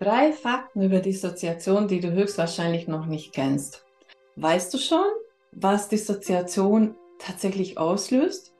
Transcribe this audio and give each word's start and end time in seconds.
Drei 0.00 0.30
Fakten 0.30 0.82
über 0.82 1.00
Dissoziation, 1.00 1.88
die 1.88 1.98
du 1.98 2.12
höchstwahrscheinlich 2.12 2.86
noch 2.86 3.06
nicht 3.06 3.32
kennst. 3.32 3.84
Weißt 4.36 4.72
du 4.72 4.78
schon, 4.78 5.06
was 5.50 5.88
Dissoziation 5.88 6.94
tatsächlich 7.18 7.78
auslöst? 7.78 8.54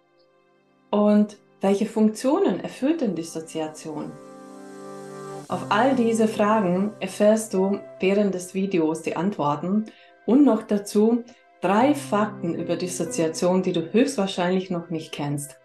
Und 0.91 1.37
welche 1.61 1.87
Funktionen 1.87 2.59
erfüllt 2.59 3.03
denn 3.03 3.15
Dissoziation? 3.15 4.11
Auf 5.47 5.67
all 5.69 5.95
diese 5.95 6.27
Fragen 6.27 6.93
erfährst 6.99 7.55
du 7.55 7.79
während 8.01 8.35
des 8.35 8.55
Videos 8.55 9.03
die 9.03 9.15
Antworten 9.15 9.85
und 10.27 10.45
noch 10.45 10.65
dazu 10.65 11.23
drei 11.61 11.95
Fakten 11.95 12.57
über 12.57 12.75
Dissoziation, 12.75 13.63
die 13.63 13.73
du 13.73 13.93
höchstwahrscheinlich 13.93 14.71
noch 14.71 14.91
nicht 14.91 15.13
kennst. 15.13 15.57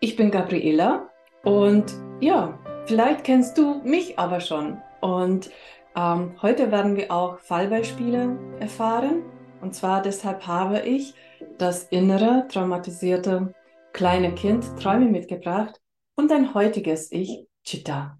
Ich 0.00 0.14
bin 0.14 0.30
Gabriela 0.30 1.08
und 1.42 1.86
ja, 2.20 2.58
Vielleicht 2.88 3.24
kennst 3.24 3.58
du 3.58 3.82
mich 3.84 4.18
aber 4.18 4.40
schon. 4.40 4.80
Und 5.02 5.50
ähm, 5.94 6.40
heute 6.40 6.72
werden 6.72 6.96
wir 6.96 7.12
auch 7.12 7.38
Fallbeispiele 7.38 8.38
erfahren. 8.60 9.24
Und 9.60 9.74
zwar 9.74 10.00
deshalb 10.00 10.46
habe 10.46 10.80
ich 10.80 11.12
das 11.58 11.84
innere, 11.90 12.46
traumatisierte 12.48 13.52
kleine 13.92 14.34
Kind 14.34 14.64
Träume 14.80 15.04
mitgebracht 15.04 15.78
und 16.14 16.32
ein 16.32 16.54
heutiges 16.54 17.12
Ich, 17.12 17.46
Chitta. 17.62 18.18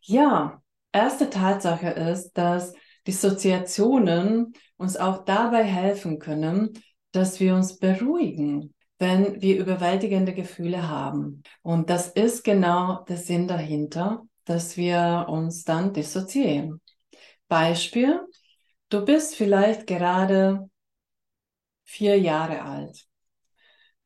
Ja, 0.00 0.60
erste 0.90 1.30
Tatsache 1.30 1.90
ist, 1.90 2.32
dass 2.32 2.72
Dissoziationen 3.06 4.54
uns 4.76 4.96
auch 4.96 5.24
dabei 5.24 5.62
helfen 5.62 6.18
können, 6.18 6.72
dass 7.12 7.38
wir 7.38 7.54
uns 7.54 7.78
beruhigen, 7.78 8.73
wenn 9.04 9.42
wir 9.42 9.58
überwältigende 9.58 10.32
Gefühle 10.32 10.88
haben. 10.88 11.42
Und 11.60 11.90
das 11.90 12.08
ist 12.08 12.42
genau 12.42 13.04
der 13.04 13.18
Sinn 13.18 13.46
dahinter, 13.46 14.26
dass 14.46 14.78
wir 14.78 15.26
uns 15.28 15.64
dann 15.64 15.92
dissoziieren. 15.92 16.80
Beispiel, 17.46 18.18
du 18.88 19.04
bist 19.04 19.34
vielleicht 19.34 19.86
gerade 19.86 20.70
vier 21.84 22.18
Jahre 22.18 22.62
alt. 22.62 23.04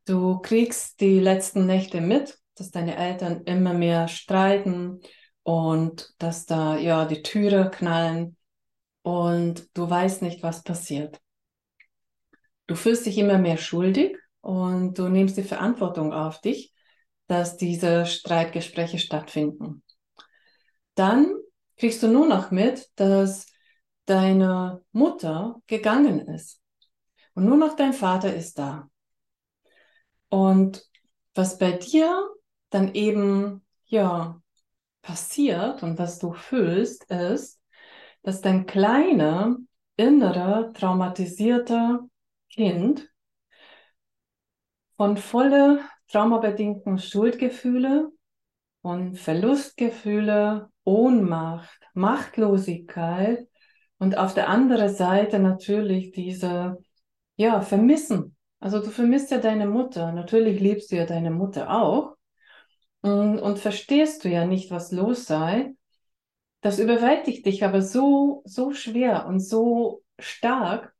Du 0.05 0.41
kriegst 0.41 1.01
die 1.01 1.21
letzten 1.21 1.67
Nächte 1.67 2.01
mit, 2.01 2.37
dass 2.57 2.73
deine 2.73 2.97
Eltern 2.97 3.45
immer 3.45 3.75
mehr 3.75 4.09
streiten 4.09 4.99
und 5.45 6.13
dass 6.19 6.45
da 6.45 6.77
ja 6.77 7.05
die 7.05 7.23
Türe 7.23 7.71
knallen 7.71 8.37
und 9.03 9.69
du 9.75 9.89
weißt 9.89 10.23
nicht, 10.23 10.43
was 10.43 10.65
passiert. 10.65 11.21
Du 12.67 12.75
fühlst 12.75 13.07
dich 13.07 13.17
immer 13.17 13.39
mehr 13.39 13.59
schuldig 13.59 14.19
und 14.49 14.99
du 14.99 15.11
nimmst 15.11 15.37
die 15.37 15.43
Verantwortung 15.43 16.15
auf 16.15 16.41
dich, 16.41 16.73
dass 17.27 17.59
diese 17.59 18.07
Streitgespräche 18.07 18.99
stattfinden. 18.99 19.83
Dann 20.95 21.37
kriegst 21.77 22.03
du 22.03 22.09
nur 22.09 22.27
noch 22.27 22.51
mit, 22.51 22.89
dass 22.97 23.45
deine 24.07 24.83
Mutter 24.91 25.61
gegangen 25.67 26.21
ist 26.29 26.63
und 27.35 27.45
nur 27.45 27.59
noch 27.59 27.77
dein 27.77 27.93
Vater 27.93 28.35
ist 28.35 28.59
da. 28.59 28.89
Und 30.31 30.83
was 31.35 31.59
bei 31.59 31.73
dir 31.73 32.27
dann 32.71 32.95
eben 32.95 33.67
ja 33.85 34.41
passiert 35.03 35.83
und 35.83 35.99
was 35.99 36.19
du 36.19 36.33
fühlst, 36.33 37.05
ist, 37.11 37.61
dass 38.23 38.41
dein 38.41 38.65
kleiner, 38.65 39.59
innerer, 39.99 40.73
traumatisierter 40.73 42.09
Kind 42.49 43.11
von 44.99 45.17
volle 45.17 45.81
traumabedingten 46.09 46.99
Schuldgefühle, 46.99 48.11
von 48.83 49.15
Verlustgefühle, 49.15 50.69
Ohnmacht, 50.85 51.81
Machtlosigkeit 51.95 53.47
und 53.99 54.19
auf 54.19 54.35
der 54.35 54.49
anderen 54.49 54.93
Seite 54.93 55.39
natürlich 55.39 56.11
diese, 56.11 56.79
ja, 57.37 57.61
Vermissen. 57.61 58.37
Also 58.61 58.81
du 58.81 58.91
vermisst 58.91 59.31
ja 59.31 59.39
deine 59.39 59.69
Mutter. 59.69 60.13
Natürlich 60.13 60.61
liebst 60.61 60.91
du 60.91 60.97
ja 60.97 61.07
deine 61.07 61.31
Mutter 61.31 61.71
auch. 61.71 62.17
Und, 63.01 63.39
und 63.39 63.59
verstehst 63.61 64.25
du 64.25 64.29
ja 64.29 64.47
nicht, 64.47 64.73
was 64.73 64.91
los 64.91 65.27
sei. 65.27 65.75
Das 66.61 66.81
überwältigt 66.81 67.47
dich 67.47 67.65
aber 67.65 67.83
so, 67.83 68.43
so 68.45 68.73
schwer 68.73 69.27
und 69.27 69.39
so 69.39 70.03
stark, 70.19 70.93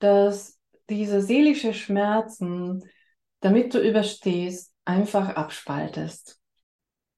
dass 0.00 0.58
diese 0.88 1.22
seelische 1.22 1.72
Schmerzen, 1.74 2.82
damit 3.40 3.74
du 3.74 3.80
überstehst, 3.80 4.74
einfach 4.84 5.30
abspaltest. 5.30 6.38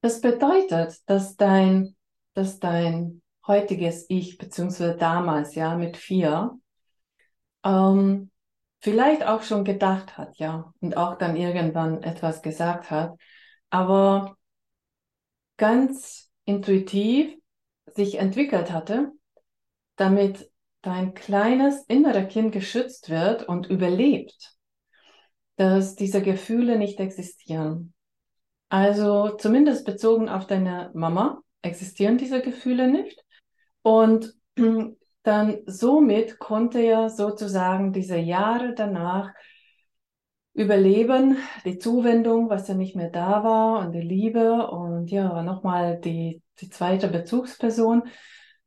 Das 0.01 0.21
bedeutet, 0.21 0.97
dass 1.05 1.35
dein, 1.35 1.95
dass 2.33 2.59
dein 2.59 3.21
heutiges 3.47 4.05
Ich, 4.09 4.37
beziehungsweise 4.37 4.95
damals, 4.95 5.55
ja, 5.55 5.75
mit 5.75 5.97
vier, 5.97 6.57
ähm, 7.63 8.31
vielleicht 8.79 9.25
auch 9.25 9.43
schon 9.43 9.63
gedacht 9.63 10.17
hat, 10.17 10.37
ja, 10.37 10.73
und 10.81 10.97
auch 10.97 11.17
dann 11.17 11.35
irgendwann 11.35 12.03
etwas 12.03 12.41
gesagt 12.41 12.91
hat, 12.91 13.17
aber 13.69 14.35
ganz 15.57 16.31
intuitiv 16.45 17.33
sich 17.95 18.15
entwickelt 18.15 18.71
hatte, 18.71 19.11
damit 19.95 20.51
dein 20.81 21.13
kleines 21.13 21.83
innerer 21.85 22.23
Kind 22.23 22.51
geschützt 22.51 23.09
wird 23.09 23.47
und 23.47 23.67
überlebt 23.67 24.52
dass 25.55 25.95
diese 25.95 26.21
Gefühle 26.21 26.77
nicht 26.77 26.99
existieren. 26.99 27.93
Also 28.69 29.35
zumindest 29.37 29.85
bezogen 29.85 30.29
auf 30.29 30.47
deine 30.47 30.91
Mama 30.93 31.41
existieren 31.61 32.17
diese 32.17 32.41
Gefühle 32.41 32.87
nicht. 32.91 33.23
Und 33.81 34.33
dann 35.23 35.57
somit 35.65 36.39
konnte 36.39 36.79
er 36.79 37.09
sozusagen 37.09 37.93
diese 37.93 38.17
Jahre 38.17 38.73
danach 38.73 39.31
überleben, 40.53 41.37
die 41.65 41.79
Zuwendung, 41.79 42.49
was 42.49 42.67
ja 42.67 42.75
nicht 42.75 42.95
mehr 42.95 43.09
da 43.09 43.43
war 43.43 43.79
und 43.79 43.93
die 43.93 44.01
Liebe 44.01 44.67
und 44.67 45.09
ja, 45.09 45.41
nochmal 45.41 45.99
die, 45.99 46.41
die 46.61 46.69
zweite 46.69 47.07
Bezugsperson 47.07 48.03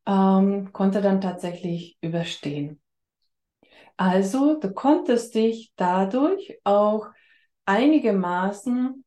ähm, 0.07 0.73
konnte 0.73 1.01
dann 1.01 1.21
tatsächlich 1.21 1.97
überstehen. 2.01 2.81
Also 3.97 4.59
du 4.59 4.73
konntest 4.73 5.35
dich 5.35 5.73
dadurch 5.77 6.59
auch 6.65 7.09
einigermaßen 7.65 9.05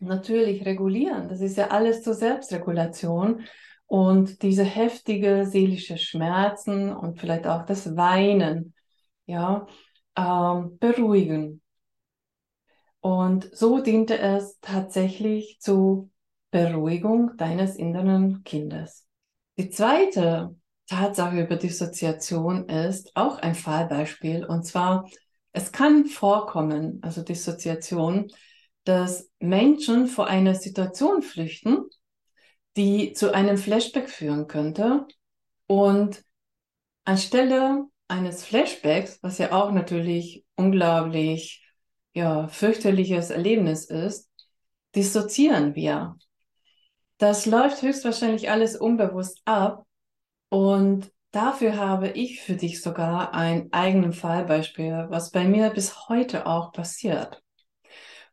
natürlich 0.00 0.66
regulieren. 0.66 1.28
Das 1.28 1.40
ist 1.40 1.56
ja 1.56 1.68
alles 1.68 2.02
zur 2.02 2.14
Selbstregulation. 2.14 3.44
Und 3.86 4.42
diese 4.42 4.64
heftige 4.64 5.46
seelische 5.46 5.96
Schmerzen 5.96 6.92
und 6.92 7.20
vielleicht 7.20 7.46
auch 7.46 7.64
das 7.64 7.96
Weinen, 7.96 8.74
ja, 9.26 9.66
ähm, 10.16 10.76
beruhigen. 10.78 11.62
Und 13.00 13.48
so 13.56 13.80
diente 13.80 14.18
es 14.18 14.58
tatsächlich 14.60 15.58
zur 15.60 16.10
Beruhigung 16.50 17.36
deines 17.36 17.76
inneren 17.76 18.42
Kindes. 18.42 19.06
Die 19.56 19.70
zweite 19.70 20.56
Tatsache 20.86 21.40
über 21.40 21.56
Dissoziation 21.56 22.68
ist 22.68 23.10
auch 23.14 23.38
ein 23.38 23.54
Fallbeispiel. 23.54 24.44
Und 24.44 24.64
zwar, 24.64 25.08
es 25.52 25.72
kann 25.72 26.06
vorkommen, 26.06 27.00
also 27.02 27.22
Dissoziation, 27.22 28.28
dass 28.84 29.28
Menschen 29.40 30.06
vor 30.06 30.28
einer 30.28 30.54
Situation 30.54 31.22
flüchten, 31.22 31.84
die 32.76 33.12
zu 33.14 33.34
einem 33.34 33.58
Flashback 33.58 34.08
führen 34.08 34.46
könnte. 34.46 35.06
Und 35.66 36.22
anstelle 37.04 37.86
eines 38.08 38.44
Flashbacks, 38.44 39.18
was 39.22 39.38
ja 39.38 39.52
auch 39.52 39.72
natürlich 39.72 40.44
unglaublich 40.54 41.64
ja, 42.14 42.48
fürchterliches 42.48 43.30
Erlebnis 43.30 43.86
ist, 43.86 44.30
dissoziieren 44.94 45.74
wir. 45.74 46.16
Das 47.18 47.46
läuft 47.46 47.82
höchstwahrscheinlich 47.82 48.50
alles 48.50 48.76
unbewusst 48.76 49.40
ab 49.44 49.85
und 50.48 51.10
dafür 51.30 51.76
habe 51.76 52.08
ich 52.08 52.40
für 52.40 52.54
dich 52.54 52.82
sogar 52.82 53.34
ein 53.34 53.72
eigenes 53.72 54.18
Fallbeispiel, 54.18 55.06
was 55.08 55.30
bei 55.30 55.44
mir 55.44 55.70
bis 55.70 56.08
heute 56.08 56.46
auch 56.46 56.72
passiert. 56.72 57.42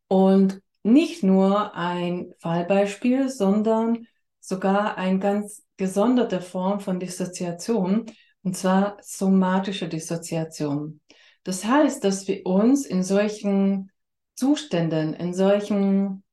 Und 0.07 0.61
nicht 0.83 1.23
nur 1.23 1.75
ein 1.75 2.33
Fallbeispiel, 2.39 3.29
sondern 3.29 4.07
sogar 4.39 4.97
eine 4.97 5.19
ganz 5.19 5.63
gesonderte 5.77 6.41
Form 6.41 6.79
von 6.79 6.99
Dissoziation, 6.99 8.05
und 8.43 8.57
zwar 8.57 8.97
somatische 9.01 9.87
Dissoziation. 9.87 10.99
Das 11.43 11.63
heißt, 11.63 12.03
dass 12.03 12.27
wir 12.27 12.45
uns 12.45 12.85
in 12.85 13.03
solchen 13.03 13.91
Zuständen, 14.35 15.13
in 15.13 15.33
solchen 15.33 16.23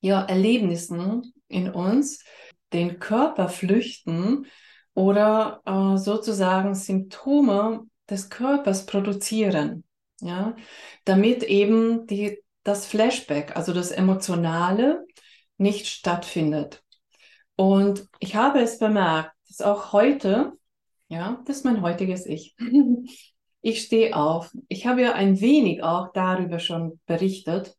ja, 0.00 0.22
Erlebnissen 0.24 1.32
in 1.48 1.70
uns 1.70 2.24
den 2.72 2.98
Körper 2.98 3.48
flüchten 3.48 4.46
oder 4.96 5.60
äh, 5.66 5.98
sozusagen 5.98 6.74
Symptome 6.74 7.86
des 8.08 8.30
Körpers 8.30 8.86
produzieren, 8.86 9.84
ja, 10.22 10.56
damit 11.04 11.42
eben 11.42 12.06
die, 12.06 12.42
das 12.64 12.86
Flashback, 12.86 13.54
also 13.56 13.74
das 13.74 13.90
Emotionale, 13.90 15.06
nicht 15.58 15.86
stattfindet. 15.86 16.82
Und 17.56 18.08
ich 18.20 18.36
habe 18.36 18.60
es 18.60 18.78
bemerkt, 18.78 19.32
dass 19.48 19.60
auch 19.60 19.92
heute, 19.92 20.52
ja, 21.08 21.42
das 21.44 21.58
ist 21.58 21.64
mein 21.64 21.82
heutiges 21.82 22.24
Ich. 22.24 22.56
ich 23.60 23.82
stehe 23.82 24.16
auf. 24.16 24.50
Ich 24.68 24.86
habe 24.86 25.02
ja 25.02 25.12
ein 25.12 25.40
wenig 25.42 25.82
auch 25.82 26.10
darüber 26.14 26.58
schon 26.58 27.00
berichtet, 27.04 27.76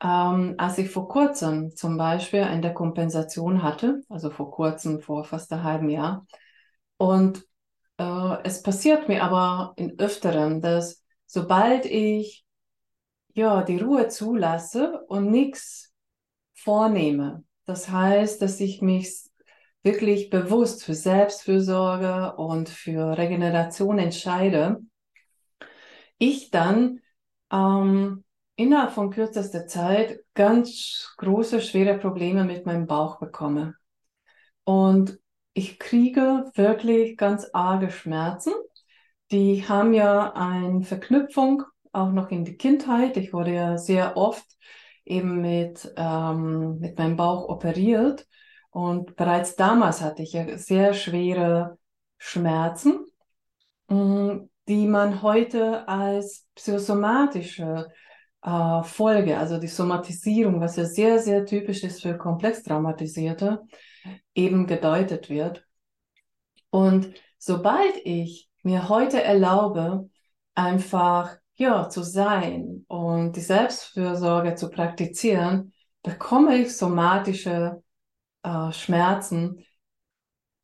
ähm, 0.00 0.54
als 0.58 0.78
ich 0.78 0.90
vor 0.90 1.08
kurzem 1.08 1.74
zum 1.74 1.96
Beispiel 1.96 2.42
eine 2.42 2.72
Kompensation 2.72 3.64
hatte, 3.64 4.02
also 4.08 4.30
vor 4.30 4.52
kurzem, 4.52 5.00
vor 5.00 5.24
fast 5.24 5.52
einem 5.52 5.64
halben 5.64 5.88
Jahr. 5.90 6.24
Und 7.02 7.44
äh, 7.98 8.36
es 8.44 8.62
passiert 8.62 9.08
mir 9.08 9.24
aber 9.24 9.72
in 9.74 9.98
öfteren, 9.98 10.60
dass 10.60 11.02
sobald 11.26 11.84
ich 11.84 12.44
ja 13.34 13.64
die 13.64 13.78
Ruhe 13.78 14.06
zulasse 14.06 15.00
und 15.08 15.28
nichts 15.28 15.92
vornehme, 16.54 17.42
das 17.64 17.88
heißt, 17.88 18.40
dass 18.40 18.60
ich 18.60 18.82
mich 18.82 19.24
wirklich 19.82 20.30
bewusst 20.30 20.84
für 20.84 20.94
Selbstfürsorge 20.94 22.36
und 22.36 22.68
für 22.68 23.18
Regeneration 23.18 23.98
entscheide, 23.98 24.80
ich 26.18 26.52
dann 26.52 27.00
ähm, 27.50 28.22
innerhalb 28.54 28.92
von 28.92 29.10
kürzester 29.10 29.66
Zeit 29.66 30.20
ganz 30.34 31.12
große, 31.16 31.62
schwere 31.62 31.98
Probleme 31.98 32.44
mit 32.44 32.64
meinem 32.64 32.86
Bauch 32.86 33.18
bekomme. 33.18 33.74
Und 34.62 35.18
ich 35.54 35.78
kriege 35.78 36.50
wirklich 36.54 37.16
ganz 37.16 37.48
arge 37.52 37.90
Schmerzen. 37.90 38.52
Die 39.30 39.66
haben 39.68 39.94
ja 39.94 40.32
eine 40.34 40.82
Verknüpfung 40.82 41.64
auch 41.92 42.10
noch 42.10 42.30
in 42.30 42.44
die 42.44 42.56
Kindheit. 42.56 43.16
Ich 43.16 43.32
wurde 43.32 43.52
ja 43.54 43.78
sehr 43.78 44.16
oft 44.16 44.46
eben 45.04 45.40
mit, 45.40 45.92
ähm, 45.96 46.78
mit 46.78 46.98
meinem 46.98 47.16
Bauch 47.16 47.48
operiert. 47.48 48.26
Und 48.70 49.16
bereits 49.16 49.56
damals 49.56 50.00
hatte 50.00 50.22
ich 50.22 50.32
ja 50.32 50.56
sehr 50.56 50.94
schwere 50.94 51.78
Schmerzen, 52.18 53.06
mm, 53.88 54.48
die 54.68 54.86
man 54.86 55.22
heute 55.22 55.86
als 55.88 56.46
psychosomatische 56.54 57.88
äh, 58.42 58.82
Folge, 58.82 59.38
also 59.38 59.58
die 59.58 59.68
Somatisierung, 59.68 60.60
was 60.60 60.76
ja 60.76 60.84
sehr, 60.84 61.18
sehr 61.18 61.44
typisch 61.46 61.82
ist 61.84 62.02
für 62.02 62.16
komplex 62.16 62.62
traumatisierte, 62.62 63.62
eben 64.34 64.66
gedeutet 64.66 65.30
wird. 65.30 65.64
Und 66.70 67.12
sobald 67.38 67.94
ich 68.04 68.48
mir 68.62 68.88
heute 68.88 69.22
erlaube, 69.22 70.08
einfach 70.54 71.36
ja, 71.54 71.88
zu 71.88 72.02
sein 72.02 72.84
und 72.88 73.36
die 73.36 73.40
Selbstfürsorge 73.40 74.54
zu 74.54 74.70
praktizieren, 74.70 75.72
bekomme 76.02 76.56
ich 76.58 76.76
somatische 76.76 77.82
äh, 78.42 78.72
Schmerzen, 78.72 79.64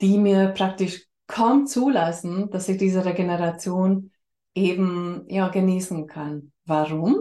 die 0.01 0.19
mir 0.19 0.49
praktisch 0.49 1.07
kaum 1.27 1.67
zulassen, 1.67 2.51
dass 2.51 2.69
ich 2.69 2.79
diese 2.79 3.05
Regeneration 3.05 4.11
eben 4.55 5.25
ja 5.29 5.49
genießen 5.49 6.07
kann. 6.07 6.53
Warum? 6.65 7.21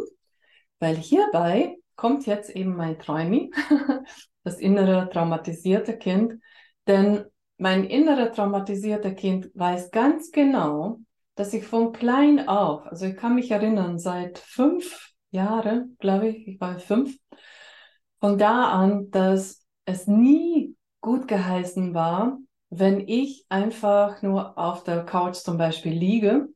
Weil 0.80 0.96
hierbei 0.96 1.78
kommt 1.96 2.26
jetzt 2.26 2.50
eben 2.50 2.76
mein 2.76 3.00
Träumi, 3.00 3.52
das 4.44 4.60
innere 4.60 5.10
traumatisierte 5.10 5.98
Kind, 5.98 6.42
denn 6.88 7.26
mein 7.58 7.84
innerer 7.84 8.32
traumatisierte 8.32 9.16
Kind 9.16 9.50
weiß 9.56 9.92
ganz 9.92 10.32
genau, 10.32 11.00
dass 11.36 11.54
ich 11.54 11.66
von 11.66 11.92
klein 11.92 12.48
auf, 12.48 12.86
also 12.86 13.06
ich 13.06 13.18
kann 13.18 13.36
mich 13.36 13.52
erinnern, 13.52 13.98
seit 13.98 14.38
fünf 14.38 15.12
Jahren, 15.32 15.98
glaube 16.00 16.30
ich, 16.30 16.48
ich 16.48 16.62
war 16.62 16.80
fünf, 16.80 17.18
von 18.20 18.38
da 18.38 18.70
an, 18.70 19.10
dass 19.12 19.66
es 19.86 20.08
nie 20.08 20.76
gut 21.02 21.28
geheißen 21.28 21.94
war, 21.94 22.40
wenn 22.70 23.08
ich 23.08 23.46
einfach 23.50 24.22
nur 24.22 24.58
auf 24.58 24.84
der 24.84 25.06
Couch 25.06 25.36
zum 25.36 25.58
Beispiel 25.58 25.94
liege 25.94 26.50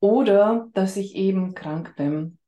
oder 0.00 0.68
dass 0.72 0.96
ich 0.96 1.14
eben 1.14 1.54
krank 1.54 1.94
bin. 1.96 2.38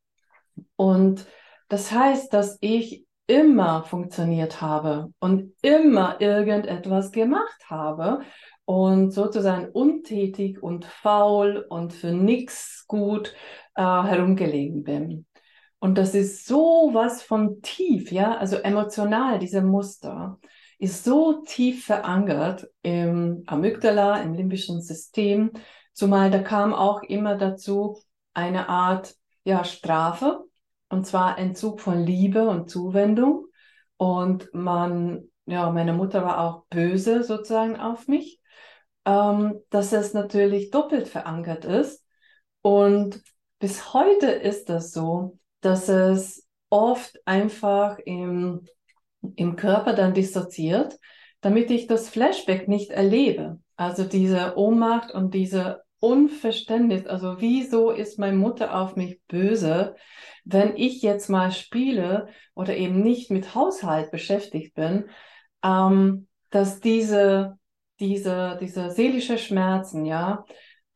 Und 0.76 1.26
das 1.68 1.92
heißt, 1.92 2.32
dass 2.32 2.58
ich 2.60 3.06
immer 3.26 3.82
funktioniert 3.82 4.60
habe 4.60 5.12
und 5.18 5.52
immer 5.62 6.20
irgendetwas 6.20 7.10
gemacht 7.10 7.64
habe 7.68 8.20
und 8.64 9.10
sozusagen 9.10 9.68
untätig 9.68 10.62
und 10.62 10.84
faul 10.84 11.64
und 11.68 11.92
für 11.92 12.12
nichts 12.12 12.84
gut 12.86 13.34
äh, 13.74 13.82
herumgelegen 13.82 14.84
bin. 14.84 15.26
Und 15.78 15.98
das 15.98 16.14
ist 16.14 16.46
so 16.46 16.90
was 16.92 17.22
von 17.22 17.62
tief, 17.62 18.10
ja, 18.10 18.36
also 18.36 18.56
emotional, 18.56 19.38
diese 19.38 19.62
Muster 19.62 20.38
ist 20.78 21.04
so 21.04 21.42
tief 21.44 21.86
verankert 21.86 22.68
im 22.82 23.44
Amygdala, 23.46 24.20
im 24.22 24.34
limbischen 24.34 24.82
System, 24.82 25.52
zumal 25.92 26.30
da 26.30 26.40
kam 26.40 26.74
auch 26.74 27.02
immer 27.02 27.36
dazu 27.36 27.98
eine 28.34 28.68
Art, 28.68 29.14
ja, 29.46 29.64
Strafe, 29.64 30.44
und 30.88 31.06
zwar 31.06 31.38
Entzug 31.38 31.80
von 31.80 32.02
Liebe 32.04 32.48
und 32.48 32.70
Zuwendung. 32.70 33.46
Und 33.96 34.52
man, 34.52 35.30
ja, 35.46 35.70
meine 35.70 35.94
Mutter 35.94 36.22
war 36.24 36.40
auch 36.40 36.66
böse 36.68 37.22
sozusagen 37.22 37.76
auf 37.76 38.08
mich 38.08 38.40
ähm, 39.06 39.62
dass 39.70 39.92
es 39.92 40.12
natürlich 40.12 40.70
doppelt 40.70 41.08
verankert 41.08 41.64
ist. 41.64 42.04
Und 42.60 43.22
bis 43.60 43.94
heute 43.94 44.26
ist 44.26 44.68
das 44.68 44.92
so, 44.92 45.38
dass 45.60 45.88
es 45.88 46.46
oft 46.68 47.16
einfach 47.24 47.98
im, 48.00 48.66
im 49.36 49.56
Körper 49.56 49.94
dann 49.94 50.12
dissoziiert, 50.12 50.98
damit 51.40 51.70
ich 51.70 51.86
das 51.86 52.08
Flashback 52.08 52.68
nicht 52.68 52.90
erlebe. 52.90 53.60
Also 53.76 54.04
diese 54.04 54.56
Ohnmacht 54.56 55.12
und 55.12 55.32
diese 55.32 55.82
Unverständnis, 55.98 57.06
also 57.06 57.40
wieso 57.40 57.90
ist 57.90 58.18
meine 58.18 58.36
Mutter 58.36 58.78
auf 58.78 58.96
mich 58.96 59.20
böse, 59.28 59.96
wenn 60.44 60.76
ich 60.76 61.02
jetzt 61.02 61.28
mal 61.28 61.52
spiele 61.52 62.28
oder 62.54 62.76
eben 62.76 63.02
nicht 63.02 63.30
mit 63.30 63.54
Haushalt 63.54 64.10
beschäftigt 64.10 64.74
bin, 64.74 65.08
ähm, 65.62 66.28
dass 66.50 66.80
diese 66.80 67.58
diese, 68.00 68.58
diese 68.60 68.90
seelische 68.90 69.38
Schmerzen, 69.38 70.04
ja, 70.04 70.44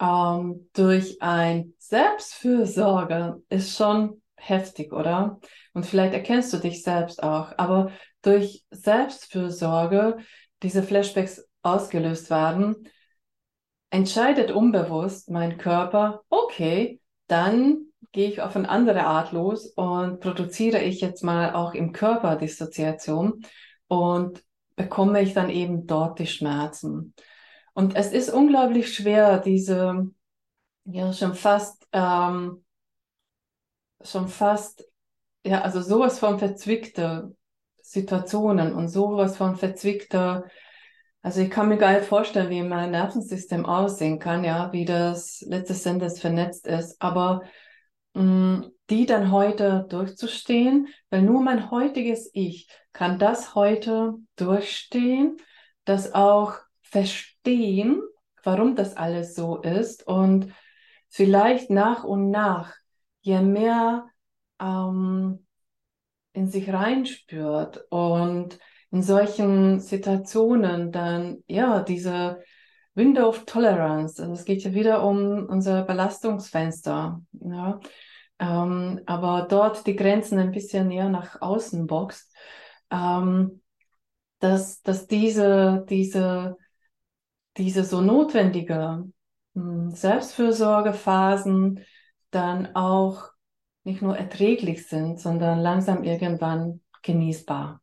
ähm, 0.00 0.68
durch 0.72 1.20
ein 1.20 1.74
Selbstfürsorge 1.78 3.42
ist 3.48 3.76
schon 3.76 4.22
heftig, 4.36 4.92
oder? 4.92 5.38
Und 5.72 5.86
vielleicht 5.86 6.14
erkennst 6.14 6.52
du 6.52 6.58
dich 6.58 6.82
selbst 6.82 7.22
auch, 7.22 7.52
aber 7.58 7.90
durch 8.22 8.64
Selbstfürsorge 8.70 10.18
diese 10.62 10.82
Flashbacks 10.82 11.46
ausgelöst 11.62 12.30
werden, 12.30 12.88
entscheidet 13.90 14.50
unbewusst 14.50 15.30
mein 15.30 15.58
Körper, 15.58 16.22
okay, 16.28 17.00
dann 17.26 17.86
gehe 18.12 18.28
ich 18.28 18.40
auf 18.40 18.56
eine 18.56 18.68
andere 18.68 19.04
Art 19.04 19.32
los 19.32 19.66
und 19.66 20.20
produziere 20.20 20.80
ich 20.80 21.00
jetzt 21.00 21.22
mal 21.22 21.54
auch 21.54 21.74
im 21.74 21.92
Körper 21.92 22.36
Dissoziation 22.36 23.44
und 23.88 24.42
bekomme 24.76 25.20
ich 25.22 25.34
dann 25.34 25.50
eben 25.50 25.86
dort 25.86 26.18
die 26.18 26.26
Schmerzen. 26.26 27.14
Und 27.72 27.96
es 27.96 28.12
ist 28.12 28.30
unglaublich 28.30 28.92
schwer, 28.94 29.38
diese, 29.38 30.10
ja, 30.84 31.12
schon 31.12 31.34
fast, 31.34 31.86
ähm, 31.92 32.64
schon 34.02 34.28
fast, 34.28 34.84
ja, 35.44 35.60
also 35.62 35.80
sowas 35.82 36.18
von 36.18 36.38
verzwickte 36.38 37.36
Situationen 37.82 38.74
und 38.74 38.88
sowas 38.88 39.36
von 39.36 39.56
verzwickte, 39.56 40.44
also 41.22 41.42
ich 41.42 41.50
kann 41.50 41.68
mir 41.68 41.76
gar 41.76 41.92
nicht 41.92 42.06
vorstellen, 42.06 42.50
wie 42.50 42.62
mein 42.62 42.92
Nervensystem 42.92 43.66
aussehen 43.66 44.18
kann, 44.18 44.42
ja, 44.44 44.72
wie 44.72 44.84
das 44.84 45.42
letztes 45.46 45.84
Endes 45.84 46.20
vernetzt 46.20 46.66
ist, 46.66 47.00
aber 47.00 47.42
mh, 48.14 48.22
mm, 48.22 48.72
die 48.90 49.06
dann 49.06 49.30
heute 49.30 49.86
durchzustehen, 49.88 50.88
weil 51.10 51.22
nur 51.22 51.42
mein 51.42 51.70
heutiges 51.70 52.30
Ich 52.32 52.68
kann 52.92 53.18
das 53.18 53.54
heute 53.54 54.14
durchstehen, 54.36 55.36
das 55.84 56.14
auch 56.14 56.54
verstehen, 56.82 58.02
warum 58.42 58.74
das 58.74 58.96
alles 58.96 59.34
so 59.34 59.58
ist. 59.58 60.06
Und 60.06 60.52
vielleicht 61.08 61.70
nach 61.70 62.02
und 62.02 62.30
nach, 62.30 62.74
je 63.20 63.40
mehr 63.40 64.06
ähm, 64.60 65.46
in 66.32 66.48
sich 66.48 66.72
reinspürt 66.72 67.84
und 67.90 68.58
in 68.90 69.02
solchen 69.02 69.80
Situationen 69.80 70.92
dann, 70.92 71.44
ja, 71.46 71.82
diese 71.82 72.42
Window 72.94 73.28
of 73.28 73.44
Tolerance, 73.44 74.20
also 74.20 74.34
es 74.34 74.44
geht 74.44 74.62
ja 74.64 74.74
wieder 74.74 75.04
um 75.04 75.46
unser 75.46 75.82
Belastungsfenster, 75.84 77.22
ja, 77.32 77.80
ähm, 78.40 79.00
aber 79.06 79.46
dort 79.48 79.86
die 79.86 79.96
Grenzen 79.96 80.38
ein 80.38 80.50
bisschen 80.50 80.88
näher 80.88 81.08
nach 81.08 81.40
außen 81.40 81.86
boxt, 81.86 82.34
ähm, 82.90 83.62
dass, 84.40 84.82
dass 84.82 85.06
diese, 85.06 85.84
diese, 85.88 86.56
diese 87.56 87.84
so 87.84 88.00
notwendige 88.00 89.04
hm, 89.54 89.90
Selbstfürsorgephasen 89.90 91.84
dann 92.30 92.74
auch 92.74 93.30
nicht 93.84 94.02
nur 94.02 94.16
erträglich 94.16 94.88
sind, 94.88 95.20
sondern 95.20 95.60
langsam 95.60 96.02
irgendwann 96.02 96.80
genießbar. 97.02 97.80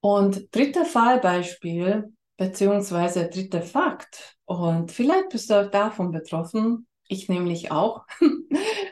Und 0.00 0.54
dritte 0.54 0.84
Fallbeispiel, 0.84 2.12
beziehungsweise 2.36 3.28
dritter 3.28 3.62
Fakt, 3.62 4.36
und 4.44 4.92
vielleicht 4.92 5.30
bist 5.30 5.50
du 5.50 5.54
auch 5.54 5.70
davon 5.70 6.12
betroffen, 6.12 6.86
ich 7.08 7.28
nämlich 7.28 7.72
auch, 7.72 8.06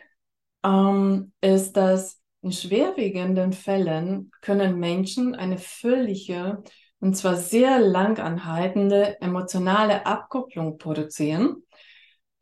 ähm, 0.64 1.32
ist, 1.40 1.76
dass 1.76 2.20
in 2.42 2.52
schwerwiegenden 2.52 3.52
Fällen 3.52 4.30
können 4.40 4.78
Menschen 4.78 5.34
eine 5.34 5.58
völlige 5.58 6.62
und 7.00 7.14
zwar 7.14 7.36
sehr 7.36 7.80
langanhaltende 7.80 9.20
emotionale 9.20 10.06
Abkopplung 10.06 10.78
produzieren. 10.78 11.64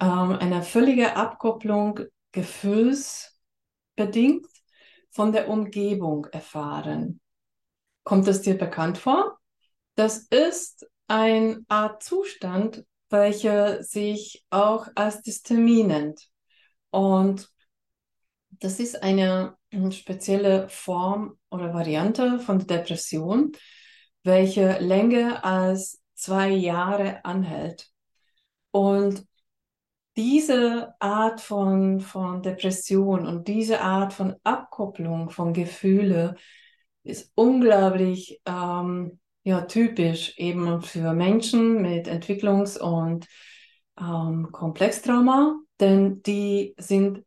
Ähm, 0.01 0.37
eine 0.39 0.63
völlige 0.63 1.17
Abkopplung 1.17 2.01
gefühlsbedingt 2.31 4.47
von 5.11 5.33
der 5.33 5.49
Umgebung 5.49 6.27
erfahren. 6.27 7.21
Kommt 8.05 8.27
es 8.29 8.43
dir 8.43 8.59
bekannt 8.59 8.99
vor? 8.99 9.39
Das 9.95 10.19
ist 10.19 10.87
eine 11.09 11.65
Art 11.69 12.03
Zustand, 12.03 12.85
welcher 13.11 13.83
sich 13.83 14.45
auch 14.51 14.89
als 14.95 15.23
Dystemie 15.23 15.85
nennt. 15.85 16.29
Und 16.91 17.51
das 18.51 18.81
ist 18.81 19.03
eine 19.03 19.57
spezielle 19.91 20.69
Form 20.69 21.39
oder 21.51 21.75
Variante 21.75 22.39
von 22.39 22.67
Depression, 22.67 23.53
welche 24.23 24.79
länger 24.79 25.45
als 25.45 26.03
zwei 26.15 26.51
Jahre 26.51 27.25
anhält. 27.25 27.91
Und 28.71 29.27
diese 30.17 30.95
Art 31.01 31.41
von, 31.41 32.01
von 32.01 32.43
Depression 32.43 33.27
und 33.27 33.49
diese 33.49 33.81
Art 33.81 34.13
von 34.13 34.37
Abkopplung 34.45 35.31
von 35.31 35.55
Gefühle 35.55 36.37
ist 37.05 37.33
unglaublich 37.35 38.41
ähm, 38.47 39.19
ja, 39.45 39.63
typisch 39.63 40.39
eben 40.39 40.83
für 40.83 41.13
Menschen 41.15 41.83
mit 41.83 42.09
Entwicklungs- 42.09 42.79
und 42.79 43.27
ähm, 43.99 44.49
Komplextrauma, 44.53 45.57
denn 45.81 46.23
die 46.23 46.75
sind 46.79 47.25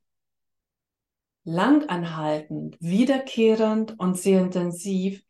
langanhaltend, 1.44 2.78
wiederkehrend 2.80 4.00
und 4.00 4.18
sehr 4.18 4.42
intensiv. 4.42 5.22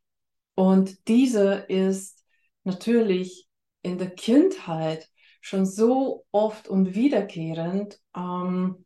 Und 0.56 1.08
diese 1.08 1.56
ist 1.68 2.24
natürlich 2.64 3.48
in 3.82 3.98
der 3.98 4.12
Kindheit 4.12 5.10
schon 5.42 5.66
so 5.66 6.25
oft 6.32 6.68
und 6.68 6.96
wiederkehrend 6.96 8.00
ähm, 8.16 8.86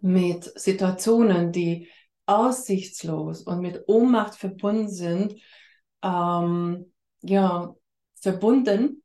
mit 0.00 0.44
Situationen, 0.58 1.52
die 1.52 1.88
aussichtslos 2.26 3.42
und 3.42 3.60
mit 3.60 3.84
Ohnmacht 3.86 4.34
verbunden 4.36 4.88
sind, 4.88 5.34
ähm, 6.02 6.92
ja, 7.22 7.74
verbunden, 8.20 9.02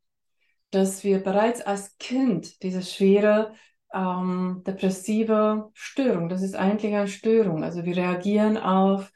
dass 0.71 1.03
wir 1.03 1.23
bereits 1.23 1.61
als 1.61 1.97
Kind 1.97 2.61
diese 2.63 2.81
schwere 2.81 3.53
ähm, 3.93 4.63
depressive 4.65 5.71
Störung, 5.73 6.29
das 6.29 6.41
ist 6.41 6.55
eigentlich 6.55 6.93
eine 6.93 7.07
Störung. 7.07 7.63
Also 7.63 7.85
wir 7.85 7.97
reagieren 7.97 8.57
auf 8.57 9.11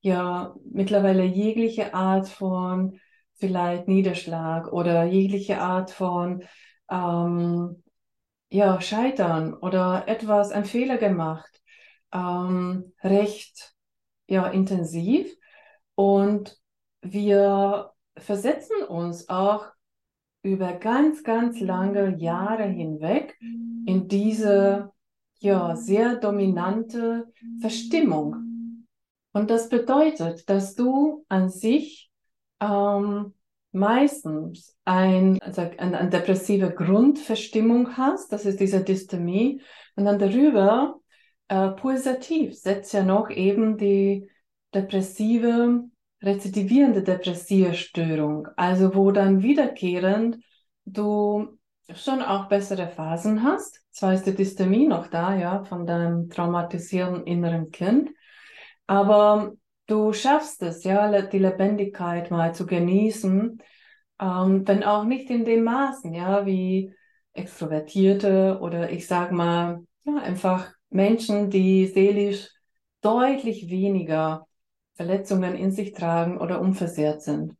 ja 0.00 0.54
mittlerweile 0.70 1.24
jegliche 1.24 1.94
Art 1.94 2.28
von 2.28 2.98
vielleicht 3.34 3.88
Niederschlag 3.88 4.72
oder 4.72 5.04
jegliche 5.04 5.60
Art 5.60 5.90
von 5.90 6.44
ähm, 6.90 7.82
ja, 8.50 8.80
Scheitern 8.80 9.54
oder 9.54 10.04
etwas, 10.06 10.52
ein 10.52 10.64
Fehler 10.64 10.98
gemacht 10.98 11.61
ähm, 12.12 12.92
recht 13.02 13.74
ja, 14.28 14.46
intensiv. 14.48 15.34
Und 15.94 16.58
wir 17.02 17.92
versetzen 18.16 18.84
uns 18.88 19.28
auch 19.28 19.66
über 20.42 20.72
ganz, 20.74 21.22
ganz 21.22 21.60
lange 21.60 22.16
Jahre 22.16 22.64
hinweg 22.64 23.38
in 23.40 24.08
diese 24.08 24.90
ja, 25.38 25.76
sehr 25.76 26.16
dominante 26.16 27.32
Verstimmung. 27.60 28.86
Und 29.32 29.50
das 29.50 29.68
bedeutet, 29.68 30.48
dass 30.48 30.74
du 30.74 31.24
an 31.28 31.48
sich 31.48 32.10
ähm, 32.60 33.34
meistens 33.72 34.76
ein, 34.84 35.40
also 35.42 35.62
eine, 35.78 36.10
depressive 36.10 36.70
Grundverstimmung 36.70 37.96
hast, 37.96 38.32
das 38.32 38.44
ist 38.44 38.60
diese 38.60 38.84
Dystemie, 38.84 39.62
und 39.96 40.04
dann 40.04 40.18
darüber 40.18 41.00
äh, 41.52 41.68
pulsativ 41.72 42.54
setzt 42.58 42.94
ja 42.94 43.02
noch 43.02 43.28
eben 43.28 43.76
die 43.76 44.30
depressive, 44.74 45.84
rezidivierende 46.22 47.02
depressive 47.02 47.74
Störung, 47.74 48.48
also 48.56 48.94
wo 48.94 49.10
dann 49.10 49.42
wiederkehrend 49.42 50.38
du 50.86 51.58
schon 51.94 52.22
auch 52.22 52.48
bessere 52.48 52.88
Phasen 52.88 53.42
hast. 53.42 53.82
Zwar 53.90 54.14
ist 54.14 54.24
die 54.24 54.34
Dystemie 54.34 54.86
noch 54.86 55.08
da, 55.08 55.36
ja, 55.36 55.62
von 55.64 55.84
deinem 55.84 56.30
traumatisierten 56.30 57.26
inneren 57.26 57.70
Kind, 57.70 58.08
aber 58.86 59.52
du 59.86 60.14
schaffst 60.14 60.62
es, 60.62 60.84
ja, 60.84 61.20
die 61.20 61.38
Lebendigkeit 61.38 62.30
mal 62.30 62.54
zu 62.54 62.64
genießen, 62.64 63.62
ähm, 64.20 64.66
wenn 64.66 64.84
auch 64.84 65.04
nicht 65.04 65.28
in 65.28 65.44
dem 65.44 65.64
Maßen, 65.64 66.14
ja, 66.14 66.46
wie 66.46 66.94
Extrovertierte 67.34 68.58
oder 68.62 68.90
ich 68.90 69.06
sag 69.06 69.32
mal, 69.32 69.84
ja, 70.04 70.16
einfach 70.16 70.72
Menschen, 70.94 71.50
die 71.50 71.86
seelisch 71.86 72.50
deutlich 73.00 73.68
weniger 73.70 74.46
Verletzungen 74.94 75.54
in 75.56 75.72
sich 75.72 75.92
tragen 75.92 76.38
oder 76.38 76.60
unversehrt 76.60 77.22
sind. 77.22 77.56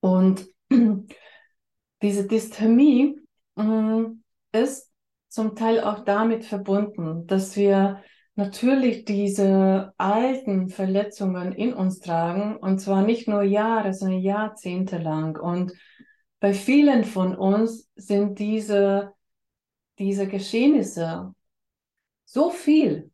Und 0.00 0.46
diese 2.02 2.26
Dystemie 2.26 3.16
äh, 3.56 4.04
ist 4.52 4.90
zum 5.28 5.54
Teil 5.54 5.80
auch 5.80 6.04
damit 6.04 6.44
verbunden, 6.44 7.26
dass 7.26 7.56
wir 7.56 8.02
natürlich 8.34 9.04
diese 9.04 9.92
alten 9.98 10.68
Verletzungen 10.70 11.52
in 11.52 11.74
uns 11.74 12.00
tragen 12.00 12.56
und 12.56 12.78
zwar 12.80 13.02
nicht 13.02 13.28
nur 13.28 13.42
Jahre, 13.42 13.92
sondern 13.92 14.20
Jahrzehnte 14.20 14.98
lang. 14.98 15.38
Und 15.38 15.72
bei 16.40 16.54
vielen 16.54 17.04
von 17.04 17.36
uns 17.36 17.90
sind 17.96 18.38
diese, 18.38 19.12
diese 19.98 20.26
Geschehnisse 20.26 21.34
so 22.30 22.50
viel. 22.50 23.10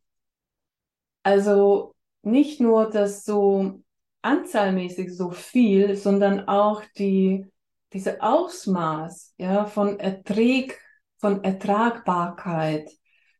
Also 1.23 1.95
nicht 2.21 2.61
nur 2.61 2.89
das 2.89 3.25
so 3.25 3.81
anzahlmäßig 4.21 5.15
so 5.15 5.31
viel, 5.31 5.95
sondern 5.95 6.47
auch 6.47 6.83
die, 6.97 7.45
diese 7.93 8.21
Ausmaß 8.21 9.33
ja, 9.37 9.65
von 9.65 9.99
Erträg, 9.99 10.79
von 11.17 11.43
Ertragbarkeit 11.43 12.91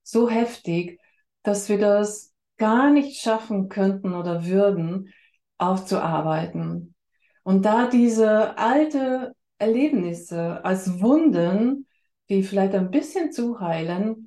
so 0.01 0.29
heftig, 0.29 0.99
dass 1.43 1.69
wir 1.69 1.77
das 1.77 2.33
gar 2.57 2.89
nicht 2.89 3.21
schaffen 3.21 3.69
könnten 3.69 4.15
oder 4.15 4.45
würden, 4.45 5.13
aufzuarbeiten. 5.59 6.95
Und 7.43 7.65
da 7.65 7.87
diese 7.87 8.57
alte 8.57 9.35
Erlebnisse 9.59 10.65
als 10.65 10.99
Wunden, 11.01 11.87
die 12.29 12.41
vielleicht 12.41 12.73
ein 12.73 12.89
bisschen 12.89 13.31
zu 13.31 13.59
heilen, 13.59 14.26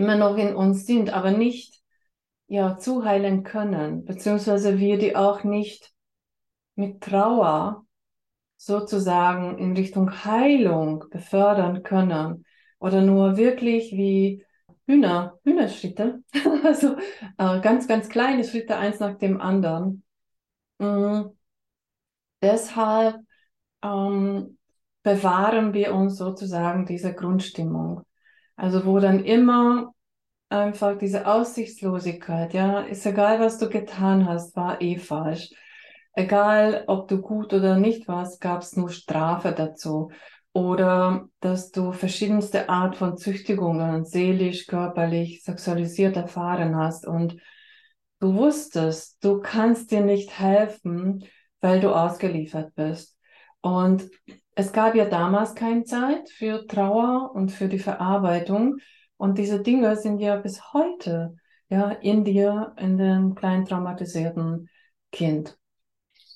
immer 0.00 0.16
noch 0.16 0.36
in 0.38 0.56
uns 0.56 0.86
sind, 0.86 1.10
aber 1.10 1.30
nicht 1.30 1.82
ja, 2.48 2.78
zuheilen 2.78 3.44
können, 3.44 4.06
beziehungsweise 4.06 4.78
wir 4.78 4.98
die 4.98 5.14
auch 5.14 5.44
nicht 5.44 5.92
mit 6.74 7.02
Trauer 7.02 7.84
sozusagen 8.56 9.58
in 9.58 9.76
Richtung 9.76 10.24
Heilung 10.24 11.04
befördern 11.10 11.82
können 11.82 12.46
oder 12.78 13.02
nur 13.02 13.36
wirklich 13.36 13.92
wie 13.92 14.44
Hühner, 14.86 15.38
Hühnerschritte, 15.44 16.22
also 16.64 16.96
äh, 17.36 17.60
ganz, 17.60 17.86
ganz 17.86 18.08
kleine 18.08 18.44
Schritte, 18.44 18.76
eins 18.78 19.00
nach 19.00 19.18
dem 19.18 19.40
anderen. 19.40 20.02
Mhm. 20.78 21.36
Deshalb 22.42 23.16
ähm, 23.82 24.58
bewahren 25.02 25.74
wir 25.74 25.94
uns 25.94 26.16
sozusagen 26.16 26.86
diese 26.86 27.14
Grundstimmung. 27.14 28.04
Also 28.60 28.84
wo 28.84 28.98
dann 28.98 29.24
immer 29.24 29.94
einfach 30.50 30.98
diese 30.98 31.26
Aussichtslosigkeit, 31.26 32.52
ja, 32.52 32.80
ist 32.80 33.06
egal, 33.06 33.40
was 33.40 33.56
du 33.56 33.70
getan 33.70 34.28
hast, 34.28 34.54
war 34.54 34.82
eh 34.82 34.98
falsch. 34.98 35.48
Egal, 36.12 36.84
ob 36.86 37.08
du 37.08 37.22
gut 37.22 37.54
oder 37.54 37.78
nicht 37.78 38.06
warst, 38.06 38.38
gab 38.42 38.60
es 38.60 38.76
nur 38.76 38.90
Strafe 38.90 39.52
dazu. 39.52 40.10
Oder 40.52 41.26
dass 41.40 41.70
du 41.70 41.92
verschiedenste 41.92 42.68
Art 42.68 42.96
von 42.96 43.16
Züchtigungen, 43.16 44.04
seelisch, 44.04 44.66
körperlich, 44.66 45.42
sexualisiert 45.42 46.16
erfahren 46.16 46.76
hast 46.76 47.06
und 47.06 47.36
du 48.18 48.34
wusstest, 48.34 49.24
du 49.24 49.40
kannst 49.40 49.90
dir 49.90 50.02
nicht 50.02 50.38
helfen, 50.38 51.24
weil 51.62 51.80
du 51.80 51.94
ausgeliefert 51.94 52.74
bist. 52.74 53.16
Und 53.62 54.10
es 54.60 54.72
gab 54.72 54.94
ja 54.94 55.06
damals 55.06 55.54
keine 55.54 55.84
Zeit 55.84 56.28
für 56.28 56.66
Trauer 56.66 57.32
und 57.34 57.50
für 57.50 57.68
die 57.68 57.78
Verarbeitung. 57.78 58.76
Und 59.16 59.38
diese 59.38 59.62
Dinge 59.62 59.96
sind 59.96 60.18
ja 60.18 60.36
bis 60.36 60.74
heute 60.74 61.36
ja 61.70 61.90
in 61.90 62.24
dir, 62.24 62.74
in 62.76 62.98
dem 62.98 63.34
kleinen 63.34 63.64
traumatisierten 63.64 64.68
Kind. 65.12 65.56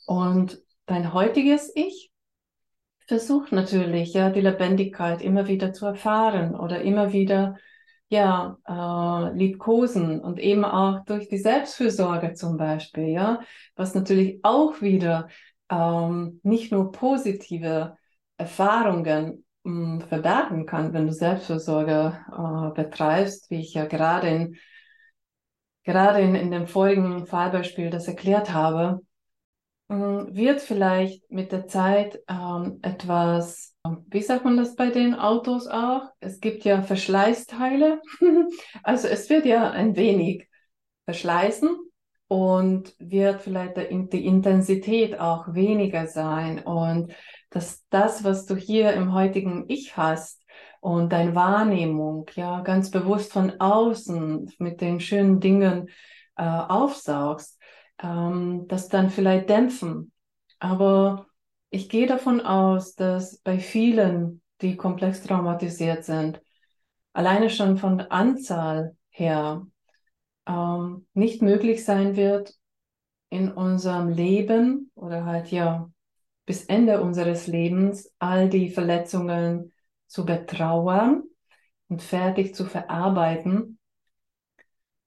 Und 0.07 0.62
dein 0.87 1.12
heutiges 1.12 1.71
Ich 1.75 2.11
versucht 3.07 3.52
natürlich, 3.52 4.14
ja, 4.14 4.31
die 4.31 4.40
Lebendigkeit 4.40 5.21
immer 5.21 5.47
wieder 5.47 5.75
zu 5.75 5.85
erfahren 5.85 6.54
oder 6.54 6.81
immer 6.81 7.12
wieder, 7.12 7.57
ja, 8.09 8.57
äh, 8.66 9.37
liebkosen 9.37 10.21
und 10.21 10.38
eben 10.38 10.64
auch 10.64 11.04
durch 11.04 11.28
die 11.28 11.38
Selbstfürsorge 11.38 12.33
zum 12.33 12.57
Beispiel, 12.57 13.09
ja, 13.09 13.40
was 13.76 13.95
natürlich 13.95 14.40
auch 14.43 14.81
wieder 14.81 15.28
ähm, 15.69 16.40
nicht 16.43 16.73
nur 16.73 16.90
positive 16.90 17.97
Erfahrungen 18.37 19.45
mh, 19.64 20.00
hm, 20.00 20.09
verbergen 20.09 20.67
kann, 20.67 20.93
wenn 20.93 21.07
du 21.07 21.12
Selbstfürsorge 21.12 22.19
äh, 22.31 22.75
betreibst, 22.75 23.50
wie 23.50 23.61
ich 23.61 23.75
ja 23.75 23.87
gerade 23.87 24.29
in, 24.29 24.57
gerade 25.85 26.21
in, 26.21 26.35
in 26.35 26.50
dem 26.50 26.67
vorigen 26.67 27.26
Fallbeispiel 27.26 27.91
das 27.91 28.09
erklärt 28.09 28.53
habe, 28.53 29.00
mh, 29.88 30.35
wird 30.35 30.61
vielleicht 30.61 31.31
mit 31.31 31.53
der 31.53 31.67
Zeit 31.67 32.21
ähm, 32.29 32.81
etwas, 32.83 33.75
wie 34.09 34.23
sagt 34.23 34.45
man 34.45 34.57
das 34.57 34.76
bei 34.76 34.91
den 34.91 35.14
Autos 35.14 35.67
auch? 35.67 36.11
Es 36.21 36.41
gibt 36.41 36.64
ja 36.64 36.83
Verschleißteile. 36.83 38.00
also 38.83 39.09
es 39.09 39.29
wird 39.31 39.47
ja 39.47 39.71
ein 39.71 39.97
wenig 39.97 40.49
verschleißen 41.05 41.84
und 42.35 42.97
wird 42.99 43.43
vielleicht 43.43 43.76
die 43.76 44.26
Intensität 44.26 45.21
auch 45.21 45.55
weniger 45.55 46.09
sein 46.09 46.59
und 46.59 47.14
dass 47.50 47.87
das, 47.91 48.25
was 48.25 48.45
du 48.45 48.57
hier 48.57 48.93
im 48.95 49.12
heutigen 49.14 49.67
Ich 49.69 49.97
hast 49.97 50.43
und 50.81 51.12
deine 51.12 51.37
Wahrnehmung, 51.37 52.26
ja, 52.35 52.62
ganz 52.62 52.91
bewusst 52.91 53.33
von 53.33 53.61
außen 53.61 54.53
mit 54.59 54.81
den 54.81 54.99
schönen 54.99 55.38
Dingen 55.38 55.91
äh, 56.37 56.43
aufsaugst, 56.43 57.57
ähm, 58.03 58.64
das 58.67 58.88
dann 58.88 59.11
vielleicht 59.11 59.49
dämpfen. 59.49 60.11
Aber 60.59 61.26
ich 61.71 61.88
gehe 61.88 62.09
davon 62.09 62.41
aus, 62.41 62.97
dass 62.97 63.38
bei 63.38 63.61
vielen, 63.61 64.43
die 64.61 64.75
komplex 64.76 65.23
traumatisiert 65.23 66.05
sind, 66.05 66.43
alleine 67.12 67.49
schon 67.49 67.76
von 67.76 67.99
der 67.99 68.11
Anzahl 68.11 68.97
her 69.11 69.64
ähm, 70.47 71.07
nicht 71.15 71.43
möglich 71.43 71.85
sein 71.85 72.17
wird, 72.17 72.55
in 73.31 73.51
unserem 73.51 74.09
Leben 74.09 74.91
oder 74.95 75.25
halt 75.25 75.51
ja 75.51 75.91
bis 76.47 76.65
Ende 76.67 77.01
unseres 77.01 77.47
Lebens 77.47 78.13
all 78.19 78.49
die 78.49 78.71
Verletzungen 78.71 79.73
zu 80.07 80.25
betrauern 80.25 81.25
und 81.89 82.03
fertig 82.03 82.55
zu 82.55 82.65
verarbeiten. 82.65 83.79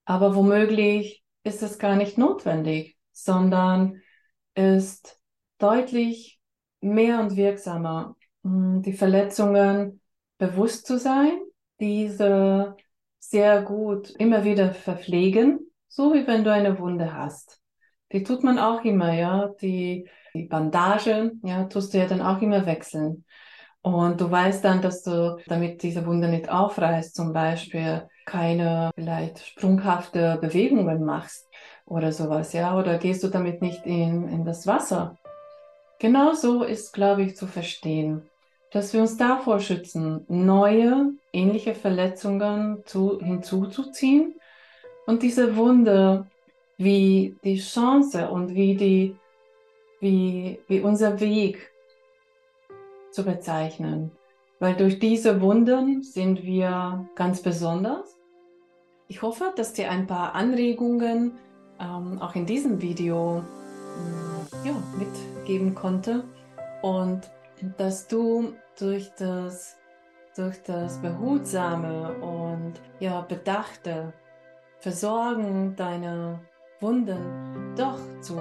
Aber 0.04 0.34
womöglich 0.34 1.22
ist 1.44 1.62
es 1.62 1.78
gar 1.78 1.96
nicht 1.96 2.18
notwendig, 2.18 2.98
sondern 3.12 4.02
ist 4.54 5.18
deutlich 5.58 6.40
mehr 6.80 7.20
und 7.20 7.36
wirksamer, 7.36 8.16
hm, 8.42 8.82
die 8.82 8.92
Verletzungen 8.92 10.00
bewusst 10.38 10.86
zu 10.86 10.98
sein, 10.98 11.40
diese 11.80 12.76
sehr 13.18 13.62
gut 13.62 14.10
immer 14.18 14.44
wieder 14.44 14.72
verpflegen, 14.72 15.60
so 15.88 16.14
wie 16.14 16.26
wenn 16.26 16.44
du 16.44 16.52
eine 16.52 16.78
Wunde 16.78 17.14
hast. 17.14 17.60
Die 18.12 18.22
tut 18.22 18.42
man 18.42 18.58
auch 18.58 18.84
immer, 18.84 19.12
ja. 19.12 19.50
Die, 19.60 20.08
die 20.34 20.44
Bandage, 20.44 21.32
ja, 21.42 21.64
tust 21.64 21.92
du 21.92 21.98
ja 21.98 22.06
dann 22.06 22.22
auch 22.22 22.40
immer 22.40 22.64
wechseln. 22.66 23.24
Und 23.82 24.20
du 24.20 24.30
weißt 24.30 24.64
dann, 24.64 24.82
dass 24.82 25.02
du, 25.02 25.38
damit 25.46 25.82
diese 25.82 26.04
Wunde 26.06 26.28
nicht 26.28 26.48
aufreißt, 26.48 27.14
zum 27.14 27.32
Beispiel 27.32 28.08
keine 28.26 28.90
vielleicht 28.94 29.38
sprunghafte 29.38 30.38
Bewegungen 30.40 31.04
machst 31.04 31.48
oder 31.86 32.12
sowas, 32.12 32.52
ja, 32.52 32.78
oder 32.78 32.98
gehst 32.98 33.22
du 33.22 33.28
damit 33.28 33.62
nicht 33.62 33.86
in, 33.86 34.28
in 34.28 34.44
das 34.44 34.66
Wasser. 34.66 35.16
Genauso 35.98 36.62
ist, 36.62 36.92
glaube 36.92 37.22
ich, 37.22 37.36
zu 37.36 37.46
verstehen 37.46 38.28
dass 38.70 38.92
wir 38.92 39.00
uns 39.00 39.16
davor 39.16 39.60
schützen, 39.60 40.24
neue 40.28 41.12
ähnliche 41.32 41.74
Verletzungen 41.74 42.82
zu, 42.84 43.18
hinzuzuziehen 43.20 44.34
und 45.06 45.22
diese 45.22 45.56
Wunde 45.56 46.26
wie 46.76 47.36
die 47.42 47.58
Chance 47.58 48.28
und 48.28 48.54
wie, 48.54 48.76
die, 48.76 49.16
wie, 50.00 50.60
wie 50.68 50.80
unser 50.80 51.18
Weg 51.20 51.70
zu 53.10 53.24
bezeichnen. 53.24 54.12
Weil 54.60 54.74
durch 54.74 54.98
diese 54.98 55.40
Wunden 55.40 56.02
sind 56.02 56.42
wir 56.42 57.08
ganz 57.14 57.42
besonders. 57.42 58.16
Ich 59.08 59.22
hoffe, 59.22 59.52
dass 59.56 59.72
dir 59.72 59.90
ein 59.90 60.06
paar 60.06 60.34
Anregungen 60.34 61.38
ähm, 61.80 62.20
auch 62.20 62.34
in 62.34 62.44
diesem 62.44 62.82
Video 62.82 63.42
äh, 64.64 64.68
ja, 64.68 64.74
mitgeben 64.98 65.74
konnte. 65.74 66.24
Und 66.82 67.30
dass 67.76 68.06
du 68.06 68.54
durch 68.78 69.10
das, 69.18 69.76
durch 70.36 70.62
das 70.62 71.00
behutsame 71.00 72.14
und 72.20 72.74
ja, 73.00 73.20
bedachte 73.22 74.12
Versorgen 74.78 75.74
deiner 75.76 76.40
Wunden 76.80 77.74
doch 77.76 77.98
zu 78.20 78.38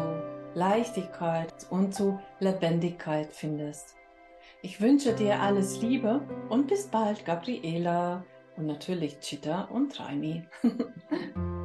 Leichtigkeit 0.54 1.54
und 1.70 1.94
zu 1.94 2.20
Lebendigkeit 2.40 3.34
findest. 3.34 3.96
Ich 4.62 4.82
wünsche 4.82 5.14
dir 5.14 5.42
alles 5.42 5.82
Liebe 5.82 6.22
und 6.50 6.68
bis 6.68 6.88
bald, 6.88 7.26
Gabriela 7.26 8.24
und 8.56 8.66
natürlich 8.66 9.20
Chita 9.20 9.64
und 9.72 10.00
Raimi. 10.00 10.48